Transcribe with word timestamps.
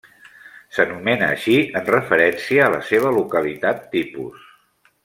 S'anomena 0.77 1.27
així 1.33 1.59
en 1.81 1.85
referència 1.91 2.65
a 2.65 2.73
la 2.79 2.81
seva 2.89 3.13
localitat 3.21 3.89
tipus. 3.97 4.51